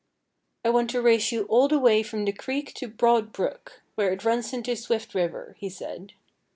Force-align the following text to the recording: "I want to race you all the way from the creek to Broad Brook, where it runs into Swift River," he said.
"I 0.65 0.69
want 0.71 0.89
to 0.89 1.01
race 1.03 1.31
you 1.31 1.43
all 1.43 1.67
the 1.67 1.77
way 1.77 2.01
from 2.01 2.25
the 2.25 2.31
creek 2.31 2.73
to 2.77 2.87
Broad 2.87 3.31
Brook, 3.31 3.83
where 3.93 4.11
it 4.11 4.25
runs 4.25 4.51
into 4.51 4.75
Swift 4.75 5.13
River," 5.13 5.55
he 5.59 5.69
said. 5.69 6.13